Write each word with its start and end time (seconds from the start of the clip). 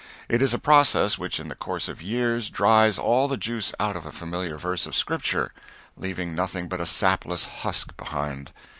It 0.27 0.41
is 0.41 0.51
a 0.51 0.57
process 0.57 1.19
which 1.19 1.39
in 1.39 1.47
the 1.47 1.53
course 1.53 1.87
of 1.87 2.01
years 2.01 2.49
dries 2.49 2.97
all 2.97 3.27
the 3.27 3.37
juice 3.37 3.71
out 3.79 3.95
of 3.95 4.03
a 4.03 4.11
familiar 4.11 4.57
verse 4.57 4.87
of 4.87 4.95
Scripture, 4.95 5.53
leaving 5.95 6.33
nothing 6.33 6.67
but 6.67 6.81
a 6.81 6.87
sapless 6.87 7.45
husk 7.61 7.95
behind. 7.97 8.51